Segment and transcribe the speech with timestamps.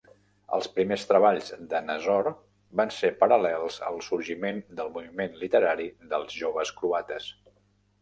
[0.55, 2.31] Els primers treballs de Nazor
[2.81, 7.35] van ser paral·lels al sorgiment del moviment literari dels Joves Croates.